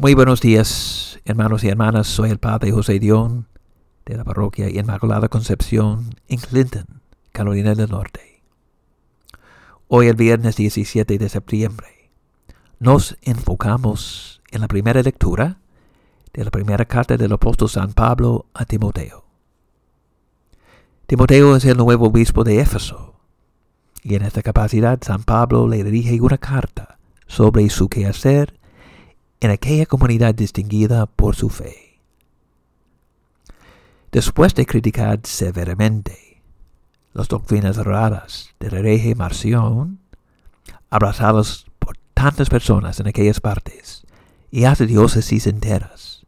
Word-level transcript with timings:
Muy 0.00 0.14
buenos 0.14 0.40
días, 0.40 1.20
hermanos 1.26 1.62
y 1.62 1.68
hermanas. 1.68 2.06
Soy 2.06 2.30
el 2.30 2.38
Padre 2.38 2.72
José 2.72 2.98
Dion 2.98 3.48
de 4.06 4.16
la 4.16 4.24
Parroquia 4.24 4.70
Inmaculada 4.70 5.28
Concepción 5.28 6.14
en 6.26 6.38
Clinton, 6.38 7.02
Carolina 7.32 7.74
del 7.74 7.90
Norte. 7.90 8.40
Hoy, 9.88 10.06
el 10.06 10.16
viernes 10.16 10.56
17 10.56 11.18
de 11.18 11.28
septiembre, 11.28 12.08
nos 12.78 13.18
enfocamos 13.20 14.40
en 14.50 14.62
la 14.62 14.68
primera 14.68 15.02
lectura 15.02 15.58
de 16.32 16.44
la 16.44 16.50
primera 16.50 16.86
carta 16.86 17.18
del 17.18 17.32
apóstol 17.32 17.68
San 17.68 17.92
Pablo 17.92 18.46
a 18.54 18.64
Timoteo. 18.64 19.26
Timoteo 21.08 21.56
es 21.56 21.66
el 21.66 21.76
nuevo 21.76 22.06
obispo 22.06 22.42
de 22.42 22.60
Éfeso, 22.60 23.16
y 24.02 24.14
en 24.14 24.22
esta 24.22 24.40
capacidad 24.40 24.98
San 25.02 25.24
Pablo 25.24 25.68
le 25.68 25.84
dirige 25.84 26.18
una 26.22 26.38
carta 26.38 26.98
sobre 27.26 27.68
su 27.68 27.90
quehacer 27.90 28.59
en 29.40 29.50
aquella 29.50 29.86
comunidad 29.86 30.34
distinguida 30.34 31.06
por 31.06 31.34
su 31.34 31.48
fe. 31.48 31.98
Después 34.12 34.54
de 34.54 34.66
criticar 34.66 35.20
severamente 35.24 36.42
las 37.12 37.28
doctrinas 37.28 37.76
raras 37.76 38.50
del 38.60 38.74
hereje 38.74 39.14
Marción, 39.14 40.00
abrazadas 40.90 41.66
por 41.78 41.96
tantas 42.12 42.50
personas 42.50 43.00
en 43.00 43.08
aquellas 43.08 43.40
partes 43.40 44.06
y 44.50 44.64
hasta 44.64 44.84
diócesis 44.84 45.46
enteras, 45.46 46.26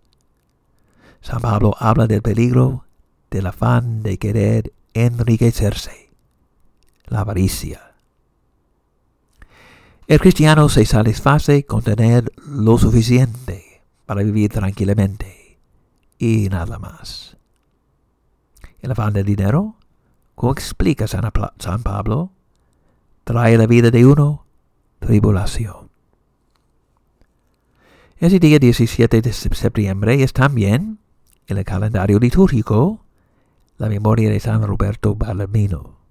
San 1.20 1.40
Pablo 1.40 1.76
habla 1.78 2.06
del 2.06 2.22
peligro 2.22 2.86
del 3.30 3.46
afán 3.46 4.02
de 4.02 4.18
querer 4.18 4.72
enriquecerse, 4.94 6.10
la 7.06 7.20
avaricia 7.20 7.91
el 10.08 10.20
cristiano 10.20 10.68
se 10.68 10.84
satisface 10.84 11.64
con 11.64 11.82
tener 11.82 12.32
lo 12.46 12.76
suficiente 12.76 13.82
para 14.04 14.22
vivir 14.22 14.50
tranquilamente 14.50 15.58
y 16.18 16.48
nada 16.50 16.78
más. 16.78 17.36
El 18.80 18.90
afán 18.90 19.12
del 19.12 19.24
dinero, 19.24 19.76
como 20.34 20.52
explica 20.52 21.06
San, 21.06 21.30
Pablo, 21.82 22.32
trae 23.22 23.56
la 23.56 23.66
vida 23.66 23.90
de 23.90 24.04
uno 24.04 24.44
tribulación. 24.98 25.90
Ese 28.18 28.38
día 28.38 28.58
17 28.58 29.22
de 29.22 29.32
septiembre 29.32 30.22
es 30.22 30.32
también, 30.32 30.98
en 31.46 31.58
el 31.58 31.64
calendario 31.64 32.18
litúrgico, 32.18 33.04
la 33.78 33.88
memoria 33.88 34.30
de 34.30 34.40
San 34.40 34.62
Roberto 34.62 35.14
Ballermino 35.14 36.01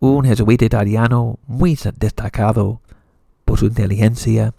un 0.00 0.24
jesuita 0.24 0.64
italiano 0.64 1.38
muy 1.46 1.78
destacado 1.96 2.80
por 3.44 3.58
su 3.58 3.66
inteligencia 3.66 4.54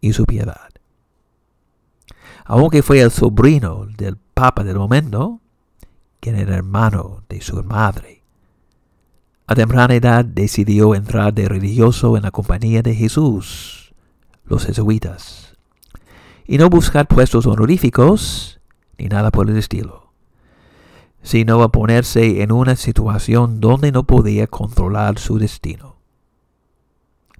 y 0.00 0.12
su 0.12 0.24
piedad. 0.24 0.70
Aunque 2.44 2.82
fue 2.82 3.00
el 3.00 3.10
sobrino 3.10 3.86
del 3.96 4.16
Papa 4.16 4.64
del 4.64 4.76
momento, 4.76 5.40
quien 6.20 6.36
era 6.36 6.54
hermano 6.54 7.22
de 7.28 7.40
su 7.40 7.62
madre, 7.64 8.22
a 9.46 9.54
temprana 9.54 9.94
edad 9.94 10.24
decidió 10.24 10.94
entrar 10.94 11.34
de 11.34 11.48
religioso 11.48 12.16
en 12.16 12.22
la 12.22 12.30
compañía 12.30 12.82
de 12.82 12.94
Jesús, 12.94 13.94
los 14.44 14.64
jesuitas, 14.64 15.56
y 16.46 16.58
no 16.58 16.68
buscar 16.70 17.08
puestos 17.08 17.46
honoríficos 17.46 18.60
ni 18.98 19.06
nada 19.06 19.30
por 19.30 19.48
el 19.48 19.56
estilo 19.56 20.03
sino 21.24 21.62
a 21.62 21.72
ponerse 21.72 22.42
en 22.42 22.52
una 22.52 22.76
situación 22.76 23.58
donde 23.58 23.90
no 23.90 24.04
podía 24.04 24.46
controlar 24.46 25.18
su 25.18 25.38
destino. 25.38 25.96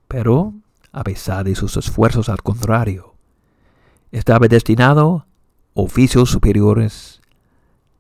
Pero, 0.09 0.55
a 0.91 1.05
pesar 1.05 1.45
de 1.45 1.55
sus 1.55 1.77
esfuerzos 1.77 2.31
al 2.31 2.43
contrario, 2.43 3.15
estaba 4.11 4.49
destinado 4.49 5.27
a 5.77 5.81
oficios 5.81 6.31
superiores 6.31 7.21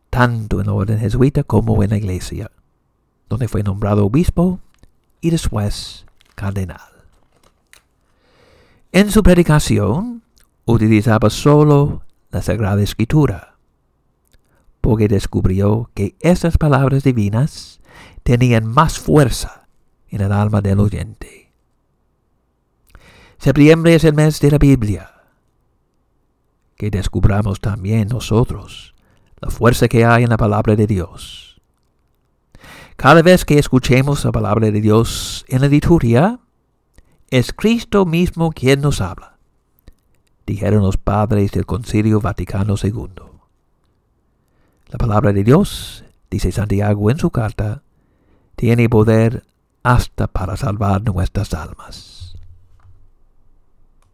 tanto 0.09 0.61
en 0.61 0.69
la 0.69 0.73
orden 0.73 0.99
jesuita 0.99 1.43
como 1.43 1.83
en 1.83 1.91
la 1.91 1.99
iglesia, 1.99 2.51
donde 3.29 3.47
fue 3.47 3.63
nombrado 3.63 4.07
obispo 4.07 4.61
y 5.21 5.31
después 5.31 6.07
cardenal. 6.35 6.81
En 8.91 9.11
su 9.11 9.23
predicación 9.23 10.23
utilizaba 10.65 11.29
solo 11.29 12.03
la 12.31 12.41
Sagrada 12.41 12.81
Escritura, 12.83 13.54
porque 14.85 15.09
descubrió 15.09 15.91
que 15.95 16.15
esas 16.21 16.59
palabras 16.59 17.05
divinas 17.05 17.81
tenían 18.23 18.67
más 18.67 18.99
fuerza 18.99 19.67
en 20.11 20.21
el 20.21 20.31
alma 20.31 20.61
del 20.61 20.79
oyente. 20.79 21.55
Septiembre 23.39 23.95
es 23.95 24.05
el 24.05 24.13
mes 24.13 24.41
de 24.41 24.51
la 24.51 24.59
Biblia. 24.59 25.11
Que 26.77 26.91
descubramos 26.91 27.61
también 27.61 28.09
nosotros 28.09 28.95
la 29.41 29.49
fuerza 29.49 29.89
que 29.89 30.05
hay 30.05 30.25
en 30.25 30.29
la 30.29 30.37
palabra 30.37 30.77
de 30.77 30.87
Dios. 30.87 31.63
Cada 32.97 33.23
vez 33.23 33.47
que 33.47 33.59
escuchemos 33.59 34.23
la 34.23 34.33
palabra 34.33 34.71
de 34.71 34.83
Dios 34.83 35.47
en 35.49 35.63
la 35.63 35.69
liturgia, 35.69 36.41
es 37.31 37.55
Cristo 37.55 38.05
mismo 38.05 38.51
quien 38.53 38.83
nos 38.83 39.01
habla, 39.01 39.39
dijeron 40.47 40.83
los 40.83 40.99
padres 40.99 41.53
del 41.53 41.65
Concilio 41.65 42.21
Vaticano 42.21 42.75
II. 42.83 43.24
La 44.95 44.99
palabra 44.99 45.33
de 45.33 45.43
Dios, 45.43 46.05
dice 46.31 46.53
Santiago 46.53 47.11
en 47.11 47.19
su 47.19 47.31
carta, 47.31 47.83
tiene 48.55 48.89
poder 48.89 49.43
hasta 49.83 50.29
para 50.29 50.57
salvar 50.57 51.03
nuestras 51.03 51.53
almas. 51.53 52.14